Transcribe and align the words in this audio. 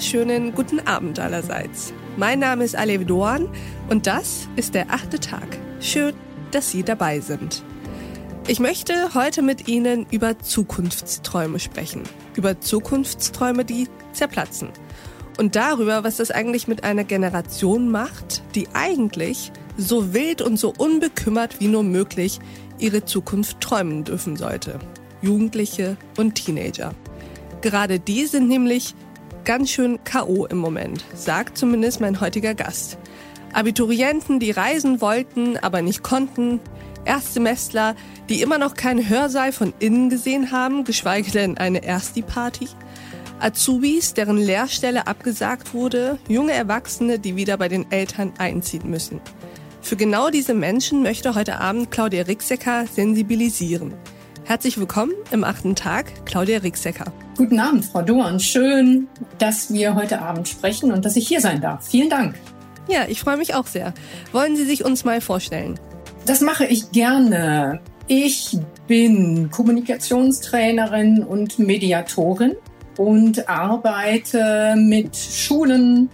wunderschönen 0.00 0.54
guten 0.54 0.80
Abend 0.80 1.18
allerseits. 1.18 1.92
Mein 2.16 2.38
Name 2.38 2.64
ist 2.64 2.74
Alev 2.74 3.04
Doan 3.04 3.50
und 3.90 4.06
das 4.06 4.48
ist 4.56 4.74
der 4.74 4.90
achte 4.90 5.20
Tag. 5.20 5.58
Schön, 5.78 6.14
dass 6.52 6.70
Sie 6.70 6.82
dabei 6.82 7.20
sind. 7.20 7.62
Ich 8.48 8.60
möchte 8.60 9.12
heute 9.12 9.42
mit 9.42 9.68
Ihnen 9.68 10.06
über 10.10 10.38
Zukunftsträume 10.38 11.58
sprechen. 11.58 12.04
Über 12.34 12.58
Zukunftsträume, 12.62 13.66
die 13.66 13.88
zerplatzen. 14.14 14.70
Und 15.36 15.54
darüber, 15.54 16.02
was 16.02 16.16
das 16.16 16.30
eigentlich 16.30 16.66
mit 16.66 16.82
einer 16.82 17.04
Generation 17.04 17.90
macht, 17.90 18.42
die 18.54 18.68
eigentlich 18.72 19.52
so 19.76 20.14
wild 20.14 20.40
und 20.40 20.56
so 20.56 20.72
unbekümmert 20.78 21.60
wie 21.60 21.68
nur 21.68 21.82
möglich 21.82 22.38
ihre 22.78 23.04
Zukunft 23.04 23.60
träumen 23.60 24.04
dürfen 24.04 24.38
sollte. 24.38 24.78
Jugendliche 25.20 25.98
und 26.16 26.36
Teenager. 26.36 26.94
Gerade 27.60 28.00
die 28.00 28.24
sind 28.24 28.48
nämlich 28.48 28.94
ganz 29.50 29.68
schön 29.68 29.98
KO 30.04 30.46
im 30.46 30.58
Moment, 30.58 31.04
sagt 31.12 31.58
zumindest 31.58 32.00
mein 32.00 32.20
heutiger 32.20 32.54
Gast. 32.54 32.98
Abiturienten, 33.52 34.38
die 34.38 34.52
reisen 34.52 35.00
wollten, 35.00 35.56
aber 35.56 35.82
nicht 35.82 36.04
konnten. 36.04 36.60
Erstsemestler, 37.04 37.96
die 38.28 38.42
immer 38.42 38.58
noch 38.58 38.74
keinen 38.74 39.08
Hörsaal 39.08 39.50
von 39.50 39.74
innen 39.80 40.08
gesehen 40.08 40.52
haben, 40.52 40.84
geschweige 40.84 41.32
denn 41.32 41.58
eine 41.58 41.82
Ersti-Party. 41.82 42.68
Azubis, 43.40 44.14
deren 44.14 44.36
Lehrstelle 44.36 45.08
abgesagt 45.08 45.74
wurde, 45.74 46.20
junge 46.28 46.52
Erwachsene, 46.52 47.18
die 47.18 47.34
wieder 47.34 47.56
bei 47.56 47.66
den 47.66 47.90
Eltern 47.90 48.32
einziehen 48.38 48.88
müssen. 48.88 49.20
Für 49.80 49.96
genau 49.96 50.30
diese 50.30 50.54
Menschen 50.54 51.02
möchte 51.02 51.34
heute 51.34 51.58
Abend 51.58 51.90
Claudia 51.90 52.22
Rixecker 52.22 52.86
sensibilisieren. 52.86 53.94
Herzlich 54.44 54.78
willkommen 54.78 55.14
im 55.32 55.42
achten 55.42 55.74
Tag, 55.74 56.24
Claudia 56.24 56.58
Rixecker. 56.58 57.12
Guten 57.40 57.58
Abend, 57.58 57.86
Frau 57.86 58.02
Dorn. 58.02 58.38
Schön, 58.38 59.08
dass 59.38 59.72
wir 59.72 59.94
heute 59.94 60.20
Abend 60.20 60.46
sprechen 60.46 60.92
und 60.92 61.06
dass 61.06 61.16
ich 61.16 61.26
hier 61.26 61.40
sein 61.40 61.62
darf. 61.62 61.88
Vielen 61.88 62.10
Dank. 62.10 62.34
Ja, 62.86 63.06
ich 63.08 63.20
freue 63.20 63.38
mich 63.38 63.54
auch 63.54 63.66
sehr. 63.66 63.94
Wollen 64.32 64.56
Sie 64.56 64.66
sich 64.66 64.84
uns 64.84 65.06
mal 65.06 65.22
vorstellen? 65.22 65.80
Das 66.26 66.42
mache 66.42 66.66
ich 66.66 66.92
gerne. 66.92 67.80
Ich 68.08 68.58
bin 68.86 69.50
Kommunikationstrainerin 69.50 71.24
und 71.24 71.58
Mediatorin 71.58 72.56
und 72.98 73.48
arbeite 73.48 74.74
mit 74.76 75.16
Schulen, 75.16 76.10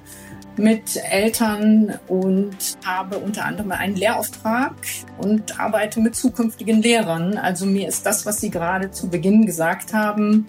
mit 0.57 0.97
Eltern 1.11 1.99
und 2.07 2.57
habe 2.85 3.19
unter 3.19 3.47
anderem 3.47 3.73
einen 3.73 3.97
Lehrauftrag 3.97 4.77
und 5.19 5.59
arbeite 5.59 6.01
mit 6.01 6.15
zukünftigen 6.15 6.83
Lehrern. 6.83 7.37
Also 7.37 7.67
mir 7.67 7.89
ist 7.89 8.07
das, 8.07 8.27
was 8.27 8.41
Sie 8.41 8.51
gerade 8.51 8.93
zu 8.93 9.09
Beginn 9.09 9.45
gesagt 9.45 9.93
haben, 9.93 10.47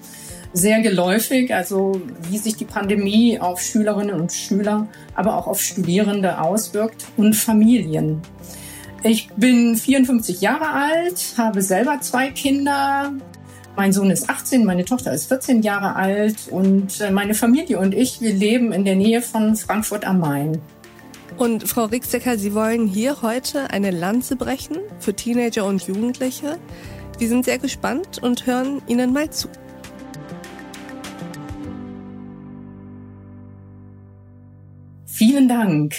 sehr 0.58 0.82
geläufig, 0.82 1.54
also 1.54 2.02
wie 2.30 2.38
sich 2.38 2.56
die 2.56 2.66
Pandemie 2.66 3.40
auf 3.40 3.62
Schülerinnen 3.62 4.20
und 4.20 4.32
Schüler, 4.32 4.88
aber 5.16 5.38
auch 5.38 5.48
auf 5.48 5.62
Studierende 5.62 6.42
auswirkt 6.42 7.06
und 7.16 7.36
Familien. 7.36 8.22
Ich 9.04 9.30
bin 9.38 9.76
54 9.76 10.42
Jahre 10.42 10.70
alt, 10.70 11.36
habe 11.38 11.62
selber 11.62 12.00
zwei 12.02 12.32
Kinder. 12.32 13.14
Mein 13.76 13.94
Sohn 13.94 14.10
ist 14.10 14.30
18, 14.30 14.66
meine 14.66 14.86
Tochter 14.86 15.14
ist 15.14 15.28
14 15.28 15.62
Jahre 15.62 15.96
alt 15.96 16.48
und 16.50 17.00
äh, 17.00 17.12
meine 17.12 17.36
Familie 17.36 17.78
und 17.78 17.94
ich, 17.94 18.22
wir 18.22 18.34
leben 18.34 18.72
in 18.72 18.86
der 18.86 18.96
Nähe 18.96 19.22
von 19.22 19.56
Frankfurt 19.56 20.04
am 20.06 20.20
Main. 20.20 20.60
Und 21.38 21.68
Frau 21.68 21.86
Rixecker, 21.86 22.40
Sie 22.40 22.56
wollen 22.56 22.88
hier 22.88 23.22
heute 23.22 23.70
eine 23.70 23.92
Lanze 23.92 24.36
brechen 24.36 24.78
für 25.00 25.14
Teenager 25.14 25.66
und 25.66 25.84
Jugendliche. 25.84 26.58
Wir 27.20 27.28
sind 27.28 27.46
sehr 27.46 27.60
gespannt 27.60 28.24
und 28.24 28.48
hören 28.48 28.82
Ihnen 28.88 29.14
mal 29.14 29.30
zu. 29.30 29.48
Vielen 35.28 35.50
Dank. 35.50 35.94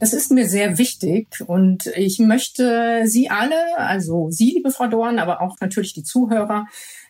Das 0.00 0.12
ist 0.12 0.30
mir 0.30 0.46
sehr 0.46 0.76
wichtig 0.76 1.28
und 1.46 1.86
ich 1.96 2.18
möchte 2.18 3.04
Sie 3.06 3.30
alle, 3.30 3.78
also 3.78 4.28
Sie, 4.30 4.50
liebe 4.50 4.70
Frau 4.70 4.86
Dorn, 4.86 5.18
aber 5.18 5.40
auch 5.40 5.56
natürlich 5.60 5.94
die 5.94 6.02
Zuhörer, 6.02 6.66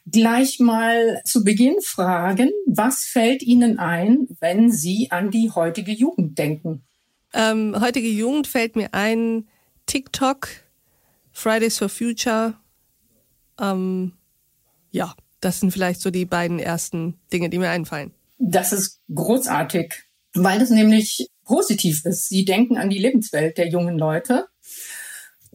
gleich 0.06 0.60
mal 0.60 1.20
zu 1.24 1.42
Beginn 1.42 1.74
fragen, 1.82 2.52
was 2.66 3.00
fällt 3.00 3.42
Ihnen 3.42 3.80
ein, 3.80 4.28
wenn 4.38 4.70
Sie 4.70 5.08
an 5.10 5.32
die 5.32 5.50
heutige 5.50 5.90
Jugend 5.90 6.38
denken? 6.38 6.84
Ähm, 7.32 7.74
heutige 7.80 8.06
Jugend 8.10 8.46
fällt 8.46 8.76
mir 8.76 8.94
ein 8.94 9.48
TikTok, 9.86 10.46
Fridays 11.32 11.78
for 11.78 11.88
Future. 11.88 12.54
Ähm, 13.60 14.12
ja, 14.92 15.16
das 15.40 15.58
sind 15.58 15.72
vielleicht 15.72 16.00
so 16.00 16.12
die 16.12 16.26
beiden 16.26 16.60
ersten 16.60 17.18
Dinge, 17.32 17.50
die 17.50 17.58
mir 17.58 17.70
einfallen. 17.70 18.12
Das 18.38 18.72
ist 18.72 19.00
großartig 19.12 20.04
weil 20.34 20.60
es 20.60 20.70
nämlich 20.70 21.30
positiv 21.44 22.04
ist. 22.04 22.28
Sie 22.28 22.44
denken 22.44 22.76
an 22.76 22.90
die 22.90 22.98
Lebenswelt 22.98 23.58
der 23.58 23.68
jungen 23.68 23.98
Leute. 23.98 24.46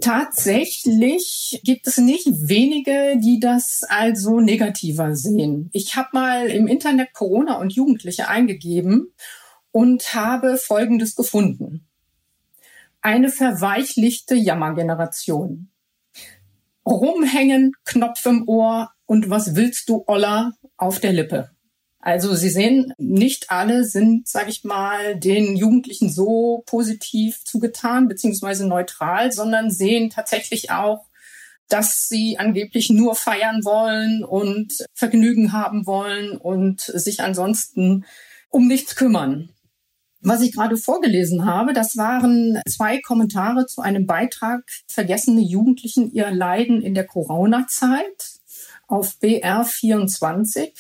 Tatsächlich 0.02 1.60
gibt 1.64 1.86
es 1.86 1.98
nicht 1.98 2.26
wenige, 2.26 3.20
die 3.20 3.40
das 3.40 3.82
also 3.90 4.40
negativer 4.40 5.16
sehen. 5.16 5.70
Ich 5.74 5.98
habe 5.98 6.10
mal 6.14 6.48
im 6.48 6.68
Internet 6.68 7.14
Corona 7.14 7.58
und 7.58 7.74
Jugendliche 7.74 8.30
eingegeben 8.30 9.14
und 9.72 10.14
habe 10.14 10.58
Folgendes 10.58 11.16
gefunden. 11.16 11.86
Eine 13.02 13.30
verweichlichte 13.30 14.36
Jammergeneration. 14.36 15.70
Rumhängen, 16.86 17.74
Knopf 17.84 18.26
im 18.26 18.48
Ohr 18.48 18.92
und 19.06 19.30
was 19.30 19.56
willst 19.56 19.90
du, 19.90 20.04
Olla, 20.08 20.54
auf 20.78 21.00
der 21.00 21.14
Lippe. 21.14 21.52
Also 22.02 22.34
Sie 22.34 22.50
sehen, 22.50 22.94
nicht 22.98 23.52
alle 23.52 23.84
sind, 23.84 24.28
sage 24.28 24.50
ich 24.50 24.64
mal, 24.64 25.20
den 25.20 25.58
Jugendlichen 25.58 26.10
so 26.10 26.64
positiv 26.66 27.44
zugetan 27.44 28.08
beziehungsweise 28.08 28.66
neutral, 28.66 29.34
sondern 29.34 29.70
sehen 29.70 30.10
tatsächlich 30.10 30.72
auch, 30.72 31.10
dass 31.68 32.08
sie 32.08 32.38
angeblich 32.40 32.90
nur 32.90 33.16
feiern 33.16 33.64
wollen 33.64 34.24
und 34.24 34.86
Vergnügen 34.94 35.52
haben 35.52 35.86
wollen 35.86 36.38
und 36.38 36.82
sich 36.82 37.22
ansonsten 37.22 38.06
um 38.50 38.68
nichts 38.68 38.96
kümmern. 38.96 39.50
Was 40.22 40.42
ich 40.42 40.52
gerade 40.54 40.76
vorgelesen 40.76 41.46
habe, 41.46 41.74
das 41.74 41.96
waren 41.96 42.60
zwei 42.68 43.00
Kommentare 43.00 43.68
zu 43.68 43.82
einem 43.82 44.06
Beitrag 44.06 44.64
Vergessene 44.88 45.42
Jugendlichen 45.42 46.12
ihr 46.12 46.32
Leiden 46.32 46.82
in 46.82 46.94
der 46.94 47.06
Corona-Zeit 47.06 48.40
auf 48.88 49.16
BR24 49.22 50.72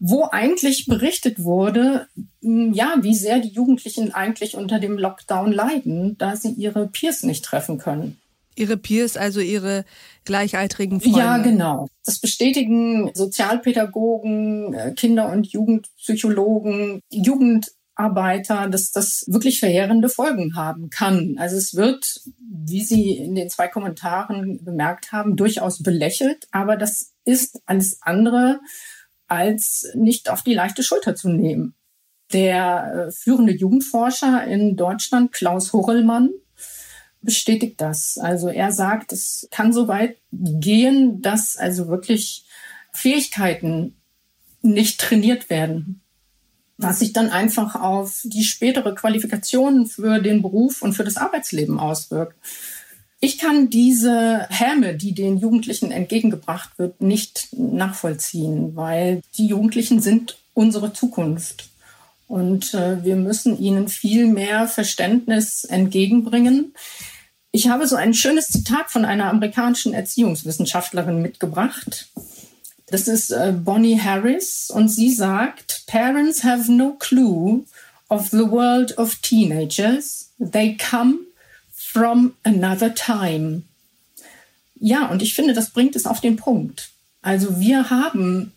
wo 0.00 0.26
eigentlich 0.30 0.86
berichtet 0.86 1.44
wurde, 1.44 2.08
hm, 2.42 2.72
ja, 2.72 2.94
wie 3.02 3.14
sehr 3.14 3.38
die 3.38 3.50
Jugendlichen 3.50 4.12
eigentlich 4.12 4.56
unter 4.56 4.80
dem 4.80 4.98
Lockdown 4.98 5.52
leiden, 5.52 6.16
da 6.18 6.36
sie 6.36 6.50
ihre 6.52 6.88
Peers 6.88 7.22
nicht 7.22 7.44
treffen 7.44 7.76
können. 7.78 8.18
Ihre 8.56 8.78
Peers, 8.78 9.16
also 9.16 9.40
ihre 9.40 9.84
gleichaltrigen 10.24 11.00
Freunde. 11.00 11.18
Ja, 11.18 11.38
genau. 11.38 11.86
Das 12.04 12.18
bestätigen 12.18 13.10
Sozialpädagogen, 13.14 14.74
äh, 14.74 14.92
Kinder- 14.96 15.30
und 15.30 15.52
Jugendpsychologen, 15.52 17.00
Jugendarbeiter, 17.10 18.68
dass 18.68 18.90
das 18.92 19.24
wirklich 19.28 19.60
verheerende 19.60 20.08
Folgen 20.08 20.56
haben 20.56 20.88
kann. 20.88 21.36
Also 21.38 21.56
es 21.56 21.74
wird, 21.74 22.22
wie 22.38 22.82
Sie 22.82 23.18
in 23.18 23.34
den 23.34 23.50
zwei 23.50 23.68
Kommentaren 23.68 24.64
bemerkt 24.64 25.12
haben, 25.12 25.36
durchaus 25.36 25.82
belächelt, 25.82 26.48
aber 26.50 26.76
das 26.76 27.12
ist 27.24 27.60
alles 27.66 27.98
andere 28.00 28.60
als 29.30 29.88
nicht 29.94 30.28
auf 30.28 30.42
die 30.42 30.54
leichte 30.54 30.82
Schulter 30.82 31.14
zu 31.14 31.28
nehmen. 31.28 31.74
Der 32.32 33.08
äh, 33.08 33.12
führende 33.12 33.52
Jugendforscher 33.52 34.44
in 34.44 34.76
Deutschland, 34.76 35.32
Klaus 35.32 35.72
Horrellmann, 35.72 36.30
bestätigt 37.22 37.80
das. 37.80 38.18
Also 38.18 38.48
er 38.48 38.72
sagt, 38.72 39.12
es 39.12 39.48
kann 39.50 39.72
so 39.72 39.88
weit 39.88 40.16
gehen, 40.32 41.22
dass 41.22 41.56
also 41.56 41.88
wirklich 41.88 42.44
Fähigkeiten 42.92 43.96
nicht 44.62 45.00
trainiert 45.00 45.50
werden, 45.50 46.00
was 46.76 46.98
sich 46.98 47.12
dann 47.12 47.30
einfach 47.30 47.74
auf 47.74 48.22
die 48.24 48.44
spätere 48.44 48.94
Qualifikation 48.94 49.86
für 49.86 50.20
den 50.20 50.42
Beruf 50.42 50.82
und 50.82 50.94
für 50.94 51.04
das 51.04 51.16
Arbeitsleben 51.16 51.78
auswirkt. 51.78 52.36
Ich 53.22 53.38
kann 53.38 53.68
diese 53.68 54.46
Häme, 54.48 54.94
die 54.94 55.12
den 55.12 55.36
Jugendlichen 55.36 55.90
entgegengebracht 55.90 56.70
wird, 56.78 57.02
nicht 57.02 57.48
nachvollziehen, 57.52 58.74
weil 58.74 59.20
die 59.36 59.46
Jugendlichen 59.46 60.00
sind 60.00 60.38
unsere 60.54 60.94
Zukunft. 60.94 61.68
Und 62.28 62.72
äh, 62.72 63.04
wir 63.04 63.16
müssen 63.16 63.60
ihnen 63.60 63.88
viel 63.88 64.26
mehr 64.26 64.68
Verständnis 64.68 65.64
entgegenbringen. 65.64 66.74
Ich 67.52 67.68
habe 67.68 67.86
so 67.86 67.96
ein 67.96 68.14
schönes 68.14 68.46
Zitat 68.46 68.90
von 68.90 69.04
einer 69.04 69.28
amerikanischen 69.28 69.92
Erziehungswissenschaftlerin 69.92 71.20
mitgebracht. 71.20 72.08
Das 72.86 73.06
ist 73.06 73.32
äh, 73.32 73.52
Bonnie 73.52 74.00
Harris 74.00 74.70
und 74.72 74.88
sie 74.88 75.12
sagt, 75.12 75.84
Parents 75.86 76.42
have 76.42 76.72
no 76.72 76.94
clue 76.98 77.64
of 78.08 78.28
the 78.28 78.50
world 78.50 78.96
of 78.96 79.16
teenagers. 79.16 80.32
They 80.38 80.76
come 80.76 81.26
from 81.92 82.34
another 82.44 82.94
time. 82.94 83.62
Ja, 84.76 85.06
und 85.06 85.22
ich 85.22 85.34
finde, 85.34 85.54
das 85.54 85.70
bringt 85.70 85.96
es 85.96 86.06
auf 86.06 86.20
den 86.20 86.36
Punkt. 86.36 86.90
Also 87.22 87.60
wir 87.60 87.90
haben 87.90 88.52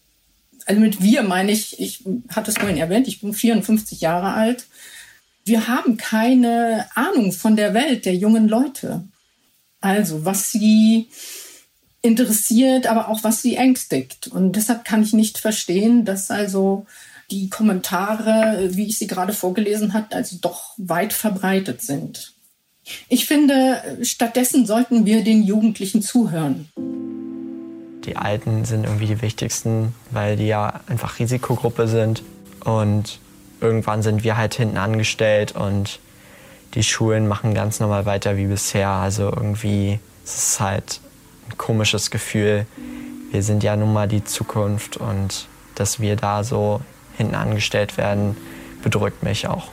also 0.65 0.79
mit 0.79 1.01
wir 1.01 1.23
meine 1.23 1.51
ich, 1.51 1.79
ich 1.79 2.03
hatte 2.29 2.51
es 2.51 2.57
vorhin 2.57 2.77
erwähnt, 2.77 3.07
ich 3.07 3.21
bin 3.21 3.33
54 3.33 4.01
Jahre 4.01 4.33
alt. 4.33 4.65
Wir 5.45 5.67
haben 5.67 5.97
keine 5.97 6.87
Ahnung 6.95 7.33
von 7.33 7.55
der 7.55 7.73
Welt 7.73 8.05
der 8.05 8.15
jungen 8.15 8.47
Leute. 8.47 9.03
Also 9.81 10.25
was 10.25 10.51
sie 10.51 11.09
interessiert, 12.01 12.87
aber 12.87 13.09
auch 13.09 13.23
was 13.23 13.41
sie 13.41 13.55
ängstigt. 13.55 14.27
Und 14.27 14.55
deshalb 14.55 14.85
kann 14.85 15.03
ich 15.03 15.13
nicht 15.13 15.37
verstehen, 15.37 16.05
dass 16.05 16.31
also 16.31 16.85
die 17.31 17.49
Kommentare, 17.49 18.69
wie 18.71 18.87
ich 18.87 18.97
sie 18.97 19.07
gerade 19.07 19.33
vorgelesen 19.33 19.93
habe, 19.93 20.15
also 20.15 20.37
doch 20.39 20.73
weit 20.77 21.13
verbreitet 21.13 21.81
sind. 21.81 22.33
Ich 23.07 23.25
finde, 23.25 23.81
stattdessen 24.01 24.65
sollten 24.65 25.05
wir 25.05 25.23
den 25.23 25.43
Jugendlichen 25.43 26.01
zuhören. 26.01 26.69
Die 28.05 28.17
Alten 28.17 28.65
sind 28.65 28.83
irgendwie 28.83 29.07
die 29.07 29.21
wichtigsten, 29.21 29.95
weil 30.11 30.35
die 30.35 30.47
ja 30.47 30.81
einfach 30.87 31.19
Risikogruppe 31.19 31.87
sind. 31.87 32.23
Und 32.63 33.19
irgendwann 33.61 34.03
sind 34.03 34.23
wir 34.23 34.35
halt 34.35 34.55
hinten 34.55 34.77
angestellt 34.77 35.55
und 35.55 35.99
die 36.73 36.83
Schulen 36.83 37.27
machen 37.27 37.53
ganz 37.53 37.79
normal 37.79 38.05
weiter 38.05 38.35
wie 38.35 38.47
bisher. 38.47 38.89
Also 38.89 39.25
irgendwie 39.25 39.99
ist 40.25 40.37
es 40.37 40.59
halt 40.59 40.99
ein 41.49 41.57
komisches 41.57 42.11
Gefühl. 42.11 42.65
Wir 43.31 43.43
sind 43.43 43.63
ja 43.63 43.75
nun 43.75 43.93
mal 43.93 44.07
die 44.07 44.23
Zukunft 44.23 44.97
und 44.97 45.47
dass 45.75 45.99
wir 45.99 46.15
da 46.15 46.43
so 46.43 46.81
hinten 47.17 47.35
angestellt 47.35 47.97
werden, 47.97 48.35
bedrückt 48.83 49.23
mich 49.23 49.47
auch. 49.47 49.69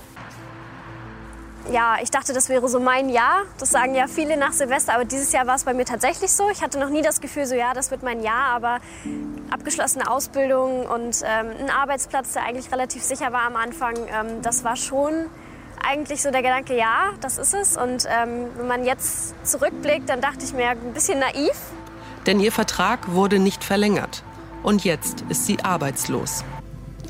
Ja, 1.70 1.98
ich 2.02 2.10
dachte, 2.10 2.32
das 2.32 2.48
wäre 2.48 2.68
so 2.68 2.80
mein 2.80 3.08
Jahr. 3.08 3.42
Das 3.58 3.70
sagen 3.70 3.94
ja 3.94 4.06
viele 4.06 4.36
nach 4.36 4.52
Silvester, 4.52 4.94
aber 4.94 5.04
dieses 5.04 5.30
Jahr 5.32 5.46
war 5.46 5.54
es 5.54 5.64
bei 5.64 5.74
mir 5.74 5.84
tatsächlich 5.84 6.32
so. 6.32 6.48
Ich 6.50 6.62
hatte 6.62 6.78
noch 6.78 6.88
nie 6.88 7.02
das 7.02 7.20
Gefühl, 7.20 7.46
so 7.46 7.54
ja, 7.54 7.74
das 7.74 7.90
wird 7.90 8.02
mein 8.02 8.22
Jahr, 8.22 8.54
aber 8.54 8.78
abgeschlossene 9.50 10.10
Ausbildung 10.10 10.86
und 10.86 11.22
ähm, 11.24 11.50
ein 11.60 11.70
Arbeitsplatz, 11.70 12.32
der 12.32 12.44
eigentlich 12.44 12.72
relativ 12.72 13.02
sicher 13.02 13.32
war 13.32 13.42
am 13.42 13.56
Anfang, 13.56 13.94
ähm, 13.96 14.42
das 14.42 14.64
war 14.64 14.76
schon 14.76 15.26
eigentlich 15.82 16.22
so 16.22 16.30
der 16.30 16.42
Gedanke, 16.42 16.76
ja, 16.76 17.12
das 17.20 17.38
ist 17.38 17.54
es. 17.54 17.76
Und 17.76 18.06
ähm, 18.08 18.46
wenn 18.56 18.66
man 18.66 18.84
jetzt 18.84 19.34
zurückblickt, 19.46 20.08
dann 20.08 20.20
dachte 20.20 20.44
ich 20.44 20.52
mir, 20.52 20.70
ein 20.70 20.92
bisschen 20.92 21.18
naiv. 21.18 21.52
Denn 22.26 22.40
ihr 22.40 22.52
Vertrag 22.52 23.12
wurde 23.12 23.38
nicht 23.38 23.64
verlängert. 23.64 24.22
Und 24.62 24.84
jetzt 24.84 25.24
ist 25.28 25.46
sie 25.46 25.60
arbeitslos. 25.62 26.44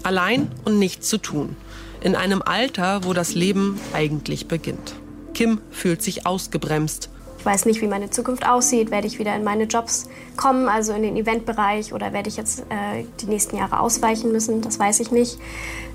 Allein 0.03 0.51
und 0.65 0.79
nichts 0.79 1.09
zu 1.09 1.19
tun. 1.19 1.57
In 2.01 2.17
einem 2.17 2.43
Alter, 2.43 3.05
wo 3.05 3.13
das 3.13 3.35
Leben 3.35 3.79
eigentlich 3.93 4.49
beginnt. 4.49 4.95
Kim 5.35 5.61
fühlt 5.71 6.03
sich 6.03 6.27
ausgebremst. 6.27 7.11
Ich 7.39 7.47
weiß 7.47 7.65
nicht, 7.65 7.81
wie 7.81 7.87
meine 7.87 8.11
Zukunft 8.11 8.47
aussieht. 8.47 8.91
Werde 8.91 9.07
ich 9.07 9.19
wieder 9.19 9.35
in 9.35 9.45
meine 9.45 9.65
Jobs 9.65 10.09
kommen, 10.37 10.69
also 10.69 10.93
in 10.93 11.03
den 11.03 11.17
Eventbereich, 11.17 11.95
oder 11.95 12.13
werde 12.13 12.29
ich 12.29 12.37
jetzt 12.37 12.61
äh, 12.69 13.05
die 13.21 13.27
nächsten 13.27 13.57
Jahre 13.57 13.81
ausweichen 13.81 14.31
müssen? 14.31 14.61
Das 14.61 14.79
weiß 14.79 15.01
ich 15.01 15.11
nicht. 15.11 15.39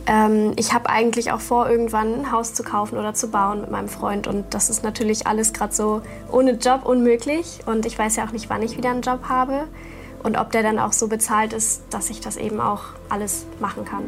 Ähm, 0.08 0.54
ich 0.56 0.74
habe 0.74 0.90
eigentlich 0.90 1.32
auch 1.32 1.40
vor, 1.40 1.70
irgendwann 1.70 2.14
ein 2.14 2.32
Haus 2.32 2.56
zu 2.56 2.64
kaufen 2.64 2.98
oder 2.98 3.14
zu 3.14 3.30
bauen 3.30 3.62
mit 3.62 3.70
meinem 3.70 3.90
Freund. 3.90 4.26
Und 4.26 4.56
das 4.56 4.72
ist 4.72 4.84
natürlich 4.84 5.28
alles 5.28 5.54
gerade 5.54 5.74
so 5.74 6.02
ohne 6.32 6.54
Job 6.54 6.86
unmöglich. 6.86 7.60
Und 7.68 7.86
ich 7.86 7.98
weiß 7.98 8.16
ja 8.16 8.26
auch 8.26 8.32
nicht, 8.32 8.50
wann 8.50 8.64
ich 8.64 8.78
wieder 8.78 8.90
einen 8.90 9.02
Job 9.02 9.26
habe 9.30 9.68
und 10.26 10.38
ob 10.38 10.52
der 10.52 10.64
dann 10.64 10.80
auch 10.80 10.92
so 10.92 11.08
bezahlt 11.08 11.54
ist, 11.54 11.84
dass 11.92 12.10
ich 12.10 12.20
das 12.20 12.36
eben 12.36 12.60
auch 12.60 12.82
alles 13.10 13.46
machen 13.60 13.86
kann. 13.86 14.06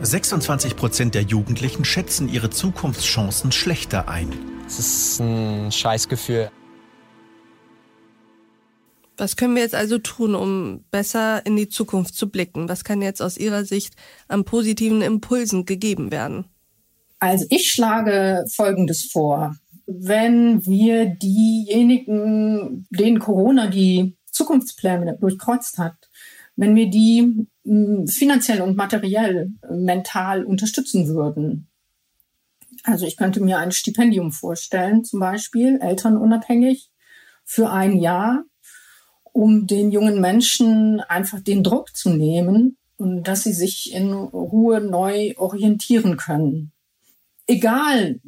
26 0.00 0.76
Prozent 0.76 1.14
der 1.14 1.22
Jugendlichen 1.22 1.84
schätzen 1.84 2.26
ihre 2.26 2.48
Zukunftschancen 2.48 3.52
schlechter 3.52 4.08
ein. 4.08 4.32
Es 4.66 4.78
ist 4.78 5.20
ein 5.20 5.70
Scheißgefühl. 5.70 6.50
Was 9.18 9.36
können 9.36 9.54
wir 9.54 9.62
jetzt 9.62 9.74
also 9.74 9.98
tun, 9.98 10.34
um 10.34 10.84
besser 10.90 11.44
in 11.44 11.54
die 11.54 11.68
Zukunft 11.68 12.14
zu 12.14 12.30
blicken? 12.30 12.70
Was 12.70 12.84
kann 12.84 13.02
jetzt 13.02 13.20
aus 13.20 13.36
Ihrer 13.36 13.66
Sicht 13.66 13.96
an 14.28 14.44
positiven 14.44 15.02
Impulsen 15.02 15.66
gegeben 15.66 16.10
werden? 16.10 16.46
Also 17.18 17.44
ich 17.50 17.68
schlage 17.70 18.46
Folgendes 18.56 19.10
vor. 19.12 19.54
Wenn 19.84 20.64
wir 20.64 21.04
diejenigen, 21.04 22.86
denen 22.88 23.18
Corona 23.18 23.66
die 23.66 24.16
Zukunftspläne 24.40 25.18
durchkreuzt 25.20 25.76
hat, 25.76 26.08
wenn 26.56 26.74
wir 26.74 26.88
die 26.88 27.46
hm, 27.64 28.06
finanziell 28.06 28.62
und 28.62 28.74
materiell, 28.74 29.50
mental 29.70 30.44
unterstützen 30.44 31.08
würden. 31.08 31.68
Also 32.84 33.04
ich 33.04 33.18
könnte 33.18 33.40
mir 33.42 33.58
ein 33.58 33.72
Stipendium 33.72 34.32
vorstellen, 34.32 35.04
zum 35.04 35.20
Beispiel 35.20 35.78
elternunabhängig 35.82 36.90
für 37.44 37.70
ein 37.70 37.98
Jahr, 37.98 38.44
um 39.32 39.66
den 39.66 39.90
jungen 39.90 40.20
Menschen 40.22 41.00
einfach 41.00 41.40
den 41.40 41.62
Druck 41.62 41.94
zu 41.94 42.08
nehmen 42.08 42.78
und 42.96 43.24
dass 43.24 43.42
sie 43.42 43.52
sich 43.52 43.92
in 43.92 44.12
Ruhe 44.12 44.80
neu 44.80 45.34
orientieren 45.36 46.16
können. 46.16 46.72
Egal, 47.46 48.20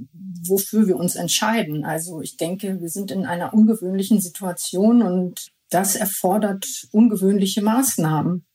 wofür 0.46 0.86
wir 0.86 0.96
uns 0.96 1.14
entscheiden. 1.14 1.84
Also 1.84 2.20
ich 2.20 2.36
denke, 2.36 2.80
wir 2.80 2.88
sind 2.88 3.10
in 3.10 3.24
einer 3.24 3.54
ungewöhnlichen 3.54 4.20
Situation 4.20 5.02
und 5.02 5.51
das 5.74 5.96
erfordert 5.96 6.66
ungewöhnliche 6.92 7.62
Maßnahmen. 7.62 8.46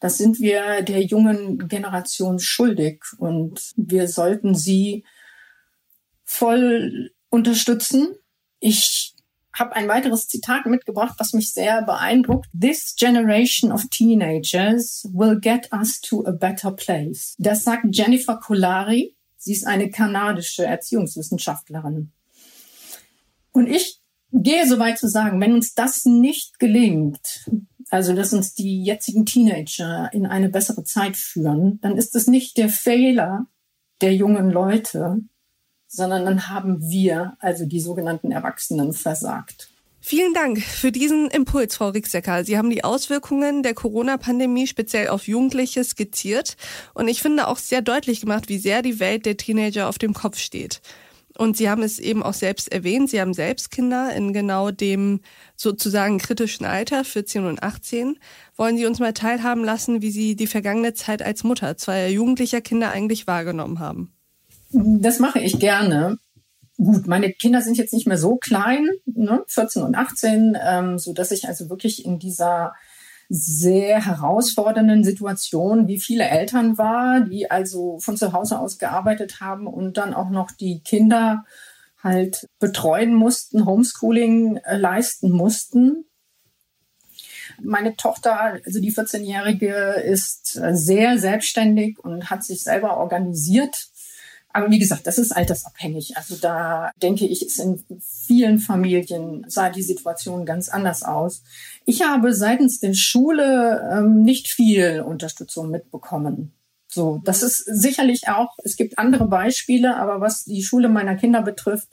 Das 0.00 0.16
sind 0.18 0.38
wir 0.38 0.82
der 0.82 1.02
jungen 1.02 1.66
Generation 1.66 2.38
schuldig 2.38 3.02
und 3.18 3.72
wir 3.76 4.06
sollten 4.06 4.54
sie 4.54 5.04
voll 6.24 7.10
unterstützen. 7.30 8.14
Ich 8.60 9.14
habe 9.52 9.74
ein 9.74 9.88
weiteres 9.88 10.28
Zitat 10.28 10.66
mitgebracht, 10.66 11.16
was 11.18 11.32
mich 11.32 11.52
sehr 11.52 11.82
beeindruckt. 11.82 12.48
This 12.58 12.94
generation 12.96 13.72
of 13.72 13.88
teenagers 13.90 15.08
will 15.12 15.40
get 15.40 15.72
us 15.72 16.00
to 16.00 16.24
a 16.26 16.32
better 16.32 16.70
place. 16.70 17.34
Das 17.38 17.64
sagt 17.64 17.86
Jennifer 17.90 18.38
Colari. 18.38 19.16
Sie 19.36 19.52
ist 19.52 19.66
eine 19.66 19.90
kanadische 19.90 20.64
Erziehungswissenschaftlerin. 20.64 22.12
Und 23.52 23.68
ich 23.68 23.97
gehe 24.42 24.66
so 24.66 24.78
weit 24.78 24.98
zu 24.98 25.08
sagen, 25.08 25.40
wenn 25.40 25.54
uns 25.54 25.74
das 25.74 26.04
nicht 26.04 26.58
gelingt, 26.58 27.48
also 27.90 28.14
dass 28.14 28.32
uns 28.32 28.54
die 28.54 28.82
jetzigen 28.82 29.26
Teenager 29.26 30.10
in 30.12 30.26
eine 30.26 30.48
bessere 30.48 30.84
Zeit 30.84 31.16
führen, 31.16 31.80
dann 31.80 31.96
ist 31.96 32.14
es 32.14 32.26
nicht 32.26 32.56
der 32.56 32.68
Fehler 32.68 33.46
der 34.00 34.14
jungen 34.14 34.50
Leute, 34.50 35.18
sondern 35.86 36.24
dann 36.24 36.48
haben 36.48 36.80
wir, 36.88 37.36
also 37.40 37.64
die 37.64 37.80
sogenannten 37.80 38.30
Erwachsenen, 38.30 38.92
versagt. 38.92 39.70
Vielen 40.00 40.32
Dank 40.32 40.62
für 40.62 40.92
diesen 40.92 41.28
Impuls, 41.28 41.76
Frau 41.76 41.88
Rixecker. 41.88 42.44
Sie 42.44 42.56
haben 42.56 42.70
die 42.70 42.84
Auswirkungen 42.84 43.62
der 43.62 43.74
Corona-Pandemie 43.74 44.66
speziell 44.66 45.08
auf 45.08 45.26
Jugendliche 45.26 45.82
skizziert 45.82 46.56
und 46.94 47.08
ich 47.08 47.20
finde 47.20 47.48
auch 47.48 47.58
sehr 47.58 47.82
deutlich 47.82 48.20
gemacht, 48.20 48.48
wie 48.48 48.58
sehr 48.58 48.82
die 48.82 49.00
Welt 49.00 49.26
der 49.26 49.36
Teenager 49.36 49.88
auf 49.88 49.98
dem 49.98 50.14
Kopf 50.14 50.38
steht. 50.38 50.80
Und 51.38 51.56
Sie 51.56 51.70
haben 51.70 51.82
es 51.82 52.00
eben 52.00 52.24
auch 52.24 52.34
selbst 52.34 52.72
erwähnt, 52.72 53.10
Sie 53.10 53.20
haben 53.20 53.32
selbst 53.32 53.70
Kinder 53.70 54.12
in 54.12 54.32
genau 54.32 54.72
dem 54.72 55.20
sozusagen 55.54 56.18
kritischen 56.18 56.66
Alter, 56.66 57.04
14 57.04 57.44
und 57.44 57.62
18. 57.62 58.18
Wollen 58.56 58.76
Sie 58.76 58.86
uns 58.86 58.98
mal 58.98 59.12
teilhaben 59.12 59.62
lassen, 59.62 60.02
wie 60.02 60.10
Sie 60.10 60.34
die 60.34 60.48
vergangene 60.48 60.94
Zeit 60.94 61.22
als 61.22 61.44
Mutter 61.44 61.76
zweier 61.76 62.08
jugendlicher 62.08 62.60
Kinder 62.60 62.90
eigentlich 62.90 63.28
wahrgenommen 63.28 63.78
haben? 63.78 64.12
Das 64.72 65.20
mache 65.20 65.38
ich 65.38 65.60
gerne. 65.60 66.18
Gut, 66.76 67.06
meine 67.06 67.32
Kinder 67.32 67.62
sind 67.62 67.78
jetzt 67.78 67.92
nicht 67.92 68.08
mehr 68.08 68.18
so 68.18 68.36
klein, 68.36 68.88
ne, 69.06 69.44
14 69.46 69.82
und 69.82 69.94
18, 69.94 70.58
ähm, 70.60 70.98
so 70.98 71.12
dass 71.12 71.30
ich 71.30 71.46
also 71.46 71.70
wirklich 71.70 72.04
in 72.04 72.18
dieser 72.18 72.74
sehr 73.28 74.04
herausfordernden 74.04 75.04
Situation, 75.04 75.86
wie 75.86 76.00
viele 76.00 76.24
Eltern 76.24 76.78
war, 76.78 77.20
die 77.20 77.50
also 77.50 77.98
von 77.98 78.16
zu 78.16 78.32
Hause 78.32 78.58
aus 78.58 78.78
gearbeitet 78.78 79.40
haben 79.40 79.66
und 79.66 79.98
dann 79.98 80.14
auch 80.14 80.30
noch 80.30 80.50
die 80.50 80.80
Kinder 80.80 81.44
halt 82.02 82.48
betreuen 82.58 83.14
mussten, 83.14 83.66
Homeschooling 83.66 84.58
äh, 84.58 84.76
leisten 84.76 85.30
mussten. 85.30 86.04
Meine 87.60 87.96
Tochter, 87.96 88.58
also 88.64 88.80
die 88.80 88.92
14-Jährige, 88.92 89.74
ist 90.06 90.56
äh, 90.56 90.74
sehr 90.74 91.18
selbstständig 91.18 91.98
und 91.98 92.30
hat 92.30 92.44
sich 92.44 92.62
selber 92.62 92.98
organisiert 92.98 93.76
aber 94.52 94.70
wie 94.70 94.78
gesagt, 94.78 95.06
das 95.06 95.18
ist 95.18 95.32
altersabhängig. 95.32 96.16
Also 96.16 96.36
da 96.36 96.90
denke 97.02 97.26
ich, 97.26 97.44
ist 97.44 97.60
in 97.60 97.84
vielen 98.00 98.58
Familien 98.58 99.44
sah 99.48 99.70
die 99.70 99.82
Situation 99.82 100.46
ganz 100.46 100.68
anders 100.68 101.02
aus. 101.02 101.42
Ich 101.84 102.02
habe 102.02 102.32
seitens 102.32 102.80
der 102.80 102.94
Schule 102.94 103.88
ähm, 103.92 104.22
nicht 104.22 104.48
viel 104.48 105.00
Unterstützung 105.00 105.70
mitbekommen. 105.70 106.52
So, 106.90 107.20
das 107.24 107.42
ist 107.42 107.58
sicherlich 107.66 108.28
auch, 108.28 108.48
es 108.64 108.76
gibt 108.76 108.98
andere 108.98 109.28
Beispiele, 109.28 109.96
aber 109.96 110.22
was 110.22 110.44
die 110.44 110.62
Schule 110.62 110.88
meiner 110.88 111.16
Kinder 111.16 111.42
betrifft, 111.42 111.88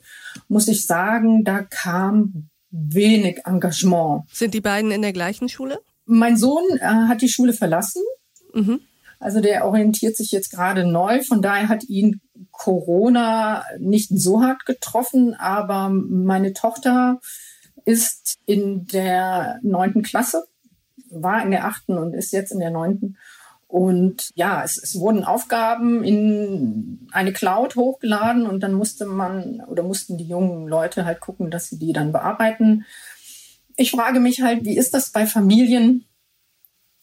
muss 0.48 0.68
ich 0.68 0.86
sagen, 0.86 1.44
da 1.44 1.62
kam 1.62 2.48
wenig 2.70 3.40
Engagement. 3.44 4.24
Sind 4.32 4.54
die 4.54 4.62
beiden 4.62 4.90
in 4.90 5.02
der 5.02 5.12
gleichen 5.12 5.50
Schule? 5.50 5.80
Mein 6.06 6.36
Sohn 6.38 6.64
äh, 6.78 6.84
hat 6.84 7.20
die 7.20 7.28
Schule 7.28 7.52
verlassen. 7.52 8.02
Mhm. 8.54 8.80
Also 9.18 9.40
der 9.40 9.66
orientiert 9.66 10.16
sich 10.16 10.30
jetzt 10.30 10.50
gerade 10.50 10.84
neu. 10.84 11.22
Von 11.22 11.42
daher 11.42 11.68
hat 11.68 11.84
ihn 11.84 12.20
Corona 12.50 13.64
nicht 13.78 14.10
so 14.10 14.42
hart 14.42 14.66
getroffen, 14.66 15.34
aber 15.34 15.88
meine 15.88 16.52
Tochter 16.52 17.20
ist 17.84 18.36
in 18.46 18.86
der 18.86 19.58
neunten 19.62 20.02
Klasse, 20.02 20.44
war 21.10 21.42
in 21.42 21.50
der 21.50 21.64
achten 21.66 21.96
und 21.96 22.14
ist 22.14 22.32
jetzt 22.32 22.52
in 22.52 22.60
der 22.60 22.70
neunten. 22.70 23.16
Und 23.68 24.30
ja, 24.34 24.62
es, 24.62 24.80
es 24.80 24.98
wurden 24.98 25.24
Aufgaben 25.24 26.04
in 26.04 27.08
eine 27.10 27.32
Cloud 27.32 27.76
hochgeladen 27.76 28.46
und 28.46 28.60
dann 28.60 28.74
musste 28.74 29.06
man 29.06 29.60
oder 29.66 29.82
mussten 29.82 30.18
die 30.18 30.26
jungen 30.26 30.68
Leute 30.68 31.04
halt 31.04 31.20
gucken, 31.20 31.50
dass 31.50 31.68
sie 31.68 31.78
die 31.78 31.92
dann 31.92 32.12
bearbeiten. 32.12 32.84
Ich 33.76 33.90
frage 33.90 34.20
mich 34.20 34.42
halt, 34.42 34.64
wie 34.64 34.76
ist 34.76 34.94
das 34.94 35.10
bei 35.10 35.26
Familien, 35.26 36.04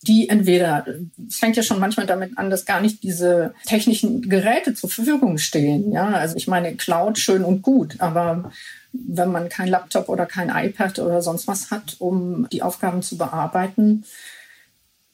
die 0.08 0.30
entweder, 0.30 0.86
es 1.28 1.38
fängt 1.38 1.56
ja 1.56 1.64
schon 1.64 1.80
manchmal 1.80 2.06
damit 2.06 2.38
an, 2.38 2.50
dass 2.50 2.66
gar 2.66 2.82
nicht 2.82 3.04
diese 3.04 3.54
technischen 3.66 4.30
Geräte 4.30 4.74
zur 4.74 4.90
Verfügung 4.90 5.38
stehen. 5.38 5.92
Ja, 5.92 6.08
also 6.10 6.36
ich 6.36 6.48
meine, 6.48 6.76
Cloud 6.76 7.18
schön 7.18 7.44
und 7.44 7.62
gut, 7.62 7.96
aber 8.00 8.52
wenn 8.92 9.32
man 9.32 9.50
kein 9.50 9.68
Laptop 9.68 10.10
oder 10.10 10.26
kein 10.26 10.50
iPad 10.50 11.00
oder 11.00 11.22
sonst 11.22 11.48
was 11.48 11.72
hat, 11.72 11.96
um 12.00 12.48
die 12.52 12.62
Aufgaben 12.62 13.02
zu 13.02 13.18
bearbeiten, 13.18 14.06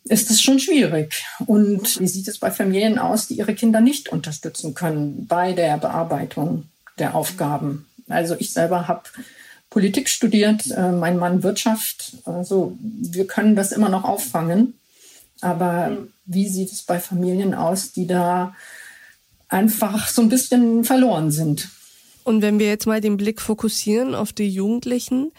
ist 0.04 0.30
es 0.32 0.42
schon 0.42 0.60
schwierig. 0.60 1.24
Und 1.46 2.00
wie 2.00 2.08
sieht 2.08 2.28
es 2.28 2.40
bei 2.40 2.52
Familien 2.52 3.00
aus, 3.00 3.28
die 3.28 3.36
ihre 3.36 3.54
Kinder 3.54 3.80
nicht 3.80 4.10
unterstützen 4.10 4.74
können 4.74 5.28
bei 5.28 5.54
der 5.54 5.78
Bearbeitung 5.78 6.66
der 6.98 7.16
Aufgaben? 7.16 7.86
Also 8.08 8.36
ich 8.38 8.52
selber 8.52 8.88
habe 8.88 9.04
Politik 9.70 10.10
studiert, 10.10 10.72
äh, 10.72 10.92
mein 10.92 11.18
Mann 11.18 11.44
Wirtschaft. 11.44 12.18
Also 12.26 12.76
wir 12.82 13.28
können 13.28 13.56
das 13.56 13.72
immer 13.72 13.90
noch 13.90 14.04
auffangen. 14.04 14.79
Aber 15.42 15.90
mhm. 15.90 16.14
wie 16.26 16.48
sieht 16.48 16.72
es 16.72 16.84
bei 16.84 17.00
Familien 17.00 17.54
aus, 17.54 17.92
die 17.92 18.08
da 18.08 18.56
einfach 19.48 20.08
so 20.08 20.22
ein 20.22 20.30
bisschen 20.30 20.84
verloren 20.84 21.32
sind? 21.32 21.70
Und 22.24 22.42
wenn 22.42 22.60
wir 22.60 22.68
jetzt 22.68 22.86
mal 22.86 23.02
den 23.02 23.18
Blick 23.18 23.42
fokussieren 23.42 24.14
auf 24.14 24.34
die 24.34 24.50
Jugendlichen, 24.50 25.32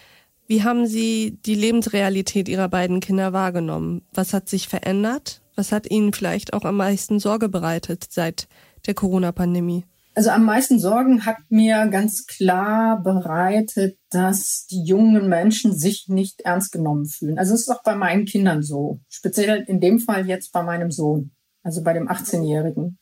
wie 0.47 0.63
haben 0.63 0.85
Sie 0.85 1.37
die 1.45 1.55
Lebensrealität 1.55 2.49
Ihrer 2.49 2.67
beiden 2.67 2.99
Kinder 2.99 3.31
wahrgenommen? 3.31 4.01
Was 4.13 4.33
hat 4.33 4.49
sich 4.49 4.67
verändert? 4.67 5.41
Was 5.55 5.71
hat 5.71 5.89
Ihnen 5.89 6.11
vielleicht 6.11 6.53
auch 6.53 6.65
am 6.65 6.75
meisten 6.77 7.19
Sorge 7.19 7.47
bereitet 7.47 8.07
seit 8.09 8.49
der 8.85 8.93
Corona-Pandemie? 8.93 9.85
Also 10.13 10.29
am 10.31 10.43
meisten 10.43 10.77
Sorgen 10.77 11.25
hat 11.25 11.37
mir 11.49 11.87
ganz 11.87 12.25
klar 12.25 13.01
bereitet, 13.01 13.97
dass 14.09 14.65
die 14.69 14.83
jungen 14.83 15.29
Menschen 15.29 15.77
sich 15.77 16.09
nicht 16.09 16.41
ernst 16.41 16.73
genommen 16.73 17.05
fühlen. 17.05 17.39
Also 17.39 17.53
es 17.53 17.61
ist 17.61 17.69
auch 17.69 17.83
bei 17.83 17.95
meinen 17.95 18.25
Kindern 18.25 18.61
so. 18.61 18.99
Speziell 19.09 19.63
in 19.67 19.79
dem 19.79 19.99
Fall 19.99 20.27
jetzt 20.27 20.51
bei 20.51 20.63
meinem 20.63 20.91
Sohn, 20.91 21.31
also 21.63 21.81
bei 21.81 21.93
dem 21.93 22.09
18-Jährigen. 22.09 22.97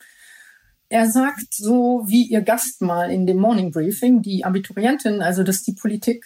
Er 0.88 1.10
sagt 1.10 1.54
so 1.54 2.04
wie 2.06 2.26
ihr 2.26 2.42
Gast 2.42 2.82
mal 2.82 3.12
in 3.12 3.26
dem 3.26 3.38
Morning 3.38 3.72
Briefing, 3.72 4.22
die 4.22 4.46
Abiturientin, 4.46 5.22
also 5.22 5.44
dass 5.44 5.64
die 5.64 5.74
Politik 5.74 6.26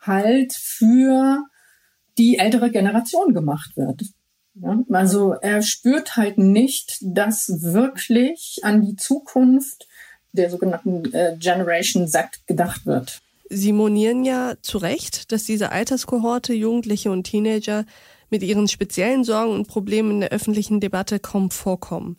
halt 0.00 0.54
für 0.54 1.44
die 2.18 2.38
ältere 2.38 2.70
Generation 2.70 3.34
gemacht 3.34 3.76
wird. 3.76 4.02
Ja, 4.54 4.82
also 4.90 5.32
er 5.32 5.62
spürt 5.62 6.16
halt 6.16 6.36
nicht, 6.36 6.98
dass 7.00 7.62
wirklich 7.62 8.60
an 8.62 8.82
die 8.82 8.96
Zukunft 8.96 9.86
der 10.32 10.50
sogenannten 10.50 11.12
äh, 11.12 11.36
Generation 11.38 12.08
Z 12.08 12.26
gedacht 12.46 12.86
wird. 12.86 13.20
Sie 13.48 13.72
monieren 13.72 14.24
ja 14.24 14.54
zu 14.62 14.78
Recht, 14.78 15.30
dass 15.30 15.44
diese 15.44 15.72
Alterskohorte, 15.72 16.54
Jugendliche 16.54 17.10
und 17.10 17.24
Teenager 17.24 17.84
mit 18.30 18.42
ihren 18.42 18.66
speziellen 18.66 19.24
Sorgen 19.24 19.52
und 19.52 19.68
Problemen 19.68 20.10
in 20.12 20.20
der 20.20 20.30
öffentlichen 20.30 20.80
Debatte 20.80 21.18
kaum 21.18 21.50
vorkommen. 21.50 22.16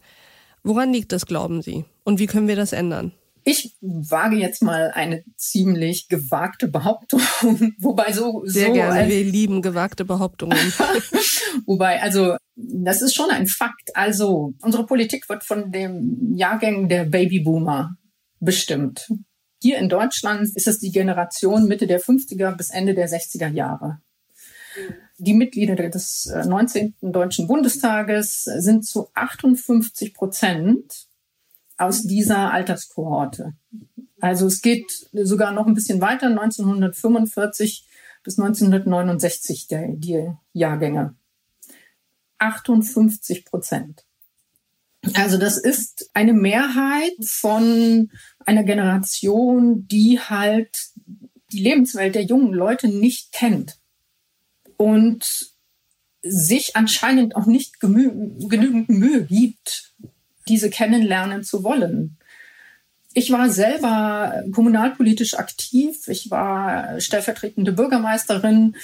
Woran 0.64 0.94
liegt 0.94 1.12
das, 1.12 1.26
glauben 1.26 1.62
Sie? 1.62 1.86
Und 2.04 2.20
wie 2.20 2.28
können 2.28 2.48
wir 2.48 2.56
das 2.56 2.72
ändern? 2.72 3.14
Ich 3.46 3.76
wage 3.82 4.38
jetzt 4.38 4.62
mal 4.62 4.92
eine 4.94 5.24
ziemlich 5.36 6.08
gewagte 6.08 6.68
Behauptung, 6.70 7.20
wobei 7.78 8.14
so 8.14 8.44
sehr 8.46 8.68
so 8.68 8.74
gerne. 8.74 9.10
Wir 9.10 9.24
lieben 9.24 9.62
gewagte 9.62 10.06
Behauptungen. 10.06 10.58
wobei 11.66 12.02
also 12.02 12.38
das 12.56 13.02
ist 13.02 13.16
schon 13.16 13.32
ein 13.32 13.48
Fakt. 13.48 13.96
Also 13.96 14.54
unsere 14.62 14.86
Politik 14.86 15.28
wird 15.28 15.44
von 15.44 15.72
dem 15.72 16.36
Jahrgängen 16.38 16.88
der 16.88 17.06
Babyboomer 17.06 17.98
bestimmt. 18.44 19.12
Hier 19.62 19.78
in 19.78 19.90
Deutschland 19.90 20.50
ist 20.56 20.68
es 20.68 20.80
die 20.80 20.92
Generation 20.92 21.68
Mitte 21.68 21.88
der 21.88 22.02
50er 22.02 22.56
bis 22.56 22.70
Ende 22.70 22.94
der 22.94 23.08
60er 23.08 23.48
Jahre. 23.48 24.02
Die 25.18 25.34
Mitglieder 25.34 25.76
des 25.76 26.26
19. 26.26 26.96
Äh, 27.02 27.12
Deutschen 27.12 27.48
Bundestages 27.48 28.44
sind 28.44 28.86
zu 28.86 29.10
58 29.14 30.14
Prozent 30.14 31.08
aus 31.78 32.04
dieser 32.04 32.52
Alterskohorte. 32.52 33.54
Also 34.20 34.48
es 34.48 34.62
geht 34.62 34.90
sogar 35.14 35.52
noch 35.52 35.68
ein 35.68 35.74
bisschen 35.74 36.02
weiter, 36.02 36.28
1945 36.28 37.86
bis 38.24 38.40
1969 38.40 39.68
der, 39.68 39.88
die 39.90 40.30
Jahrgänge. 40.54 41.16
58 42.40 43.46
Prozent. 43.46 44.06
Also 45.14 45.38
das 45.38 45.58
ist 45.58 46.10
eine 46.14 46.34
Mehrheit 46.34 47.14
von 47.26 48.10
einer 48.46 48.64
Generation, 48.64 49.86
die 49.88 50.20
halt 50.20 50.70
die 51.52 51.62
Lebenswelt 51.62 52.16
der 52.16 52.24
jungen 52.24 52.54
Leute 52.54 52.88
nicht 52.88 53.32
kennt 53.34 53.78
und 54.78 55.54
sich 56.22 56.76
anscheinend 56.76 57.36
auch 57.36 57.46
nicht 57.46 57.82
genügend 57.82 58.90
Mühe 58.90 59.26
gibt, 59.26 59.94
diese 60.48 60.70
kennenlernen 60.70 61.44
zu 61.44 61.64
wollen. 61.64 62.18
Ich 63.14 63.32
war 63.32 63.50
selber 63.50 64.44
kommunalpolitisch 64.54 65.36
aktiv. 65.36 66.08
Ich 66.08 66.32
war 66.32 67.00
stellvertretende 67.00 67.74
Bürgermeisterin 67.74 68.76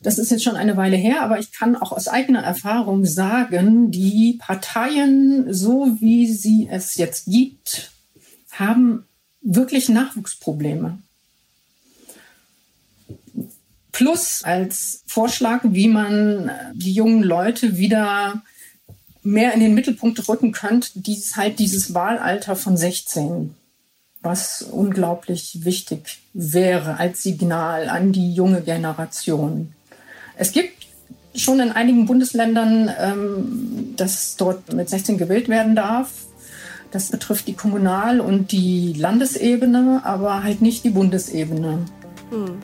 das 0.00 0.18
ist 0.18 0.30
jetzt 0.30 0.44
schon 0.44 0.56
eine 0.56 0.76
Weile 0.76 0.96
her, 0.96 1.22
aber 1.22 1.38
ich 1.38 1.52
kann 1.52 1.76
auch 1.76 1.92
aus 1.92 2.08
eigener 2.08 2.42
Erfahrung 2.42 3.04
sagen, 3.04 3.90
die 3.90 4.38
Parteien, 4.38 5.52
so 5.52 5.96
wie 6.00 6.30
sie 6.30 6.68
es 6.70 6.96
jetzt 6.96 7.26
gibt, 7.26 7.90
haben 8.52 9.06
wirklich 9.40 9.88
Nachwuchsprobleme. 9.88 10.98
Plus 13.92 14.42
als 14.42 15.04
Vorschlag, 15.06 15.60
wie 15.64 15.88
man 15.88 16.50
die 16.74 16.92
jungen 16.92 17.22
Leute 17.22 17.76
wieder 17.76 18.42
mehr 19.22 19.54
in 19.54 19.60
den 19.60 19.74
Mittelpunkt 19.74 20.28
rücken 20.28 20.52
könnte, 20.52 20.90
dies 20.94 21.36
halt 21.36 21.58
dieses 21.58 21.94
Wahlalter 21.94 22.56
von 22.56 22.76
16, 22.76 23.54
was 24.20 24.62
unglaublich 24.62 25.64
wichtig 25.64 26.18
wäre 26.32 26.98
als 26.98 27.22
Signal 27.22 27.88
an 27.88 28.12
die 28.12 28.34
junge 28.34 28.62
Generation. 28.62 29.72
Es 30.36 30.52
gibt 30.52 30.72
schon 31.34 31.60
in 31.60 31.72
einigen 31.72 32.06
Bundesländern, 32.06 32.90
ähm, 32.98 33.94
dass 33.96 34.36
dort 34.36 34.72
mit 34.72 34.88
16 34.88 35.18
gewählt 35.18 35.48
werden 35.48 35.74
darf. 35.74 36.10
Das 36.90 37.10
betrifft 37.10 37.48
die 37.48 37.54
Kommunal- 37.54 38.20
und 38.20 38.52
die 38.52 38.92
Landesebene, 38.92 40.02
aber 40.04 40.44
halt 40.44 40.62
nicht 40.62 40.84
die 40.84 40.90
Bundesebene. 40.90 41.84
Hm. 42.30 42.58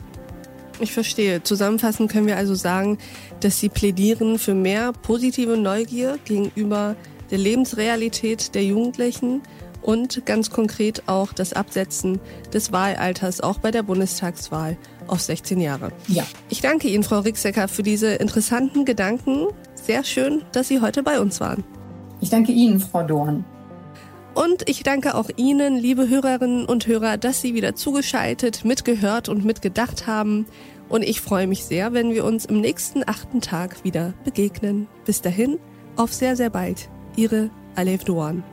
Ich 0.79 0.93
verstehe. 0.93 1.43
Zusammenfassend 1.43 2.11
können 2.11 2.27
wir 2.27 2.37
also 2.37 2.55
sagen, 2.55 2.97
dass 3.41 3.59
Sie 3.59 3.69
plädieren 3.69 4.39
für 4.39 4.55
mehr 4.55 4.93
positive 4.93 5.57
Neugier 5.57 6.17
gegenüber 6.25 6.95
der 7.29 7.37
Lebensrealität 7.37 8.55
der 8.55 8.63
Jugendlichen 8.63 9.41
und 9.81 10.25
ganz 10.25 10.49
konkret 10.49 11.03
auch 11.07 11.33
das 11.33 11.53
Absetzen 11.53 12.19
des 12.53 12.71
Wahlalters 12.71 13.41
auch 13.41 13.59
bei 13.59 13.71
der 13.71 13.83
Bundestagswahl 13.83 14.77
auf 15.07 15.21
16 15.21 15.59
Jahre. 15.59 15.91
Ja. 16.07 16.25
Ich 16.49 16.61
danke 16.61 16.87
Ihnen, 16.87 17.03
Frau 17.03 17.19
Rixecker, 17.19 17.67
für 17.67 17.83
diese 17.83 18.13
interessanten 18.13 18.85
Gedanken. 18.85 19.47
Sehr 19.75 20.03
schön, 20.03 20.43
dass 20.51 20.67
Sie 20.67 20.81
heute 20.81 21.03
bei 21.03 21.19
uns 21.19 21.39
waren. 21.39 21.63
Ich 22.19 22.29
danke 22.29 22.51
Ihnen, 22.51 22.79
Frau 22.79 23.03
Dorn. 23.03 23.45
Und 24.33 24.69
ich 24.69 24.83
danke 24.83 25.15
auch 25.15 25.29
Ihnen, 25.35 25.77
liebe 25.77 26.07
Hörerinnen 26.07 26.65
und 26.65 26.87
Hörer, 26.87 27.17
dass 27.17 27.41
Sie 27.41 27.53
wieder 27.53 27.75
zugeschaltet, 27.75 28.63
mitgehört 28.63 29.27
und 29.27 29.43
mitgedacht 29.43 30.07
haben. 30.07 30.45
Und 30.87 31.03
ich 31.03 31.21
freue 31.21 31.47
mich 31.47 31.65
sehr, 31.65 31.93
wenn 31.93 32.13
wir 32.13 32.23
uns 32.23 32.45
im 32.45 32.61
nächsten 32.61 33.07
achten 33.07 33.41
Tag 33.41 33.83
wieder 33.83 34.13
begegnen. 34.23 34.87
Bis 35.05 35.21
dahin, 35.21 35.59
auf 35.95 36.13
sehr, 36.13 36.35
sehr 36.35 36.49
bald. 36.49 36.89
Ihre 37.15 37.49
Alef 37.75 38.03
Doan. 38.03 38.43